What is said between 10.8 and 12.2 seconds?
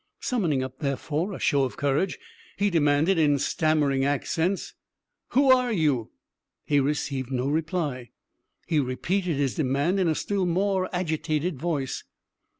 agitated voice.